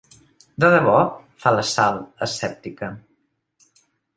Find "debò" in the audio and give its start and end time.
0.75-0.95